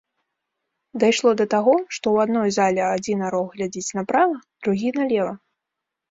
Дайшло 1.01 1.31
да 1.41 1.45
таго, 1.53 1.75
што 1.97 1.97
ў 2.13 2.17
адной 2.27 2.49
зале 2.57 2.83
адзін 2.95 3.19
арол 3.27 3.45
глядзіць 3.55 3.95
направа, 3.99 4.35
другі 4.69 4.89
налева! 4.97 5.35